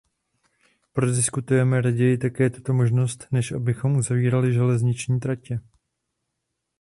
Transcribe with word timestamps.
Prodiskutujme 0.93 1.81
raději 1.81 2.17
také 2.17 2.49
tuto 2.49 2.73
možnost, 2.73 3.27
než 3.31 3.51
abychom 3.51 3.95
uzavírali 3.97 4.53
železniční 4.53 5.19
tratě. 5.19 5.59